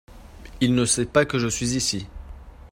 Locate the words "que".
1.25-1.37